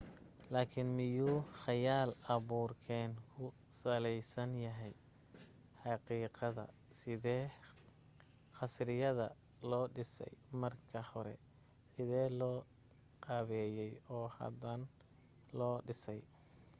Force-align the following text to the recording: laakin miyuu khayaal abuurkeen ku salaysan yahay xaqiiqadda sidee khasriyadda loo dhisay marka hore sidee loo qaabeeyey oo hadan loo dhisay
laakin 0.53 0.89
miyuu 0.97 1.35
khayaal 1.61 2.11
abuurkeen 2.35 3.11
ku 3.31 3.43
salaysan 3.81 4.51
yahay 4.65 4.93
xaqiiqadda 5.83 6.63
sidee 6.99 7.45
khasriyadda 8.57 9.27
loo 9.69 9.85
dhisay 9.95 10.33
marka 10.61 10.99
hore 11.11 11.35
sidee 11.93 12.27
loo 12.39 12.57
qaabeeyey 13.25 13.91
oo 14.15 14.27
hadan 14.37 14.81
loo 15.59 15.75
dhisay 15.87 16.21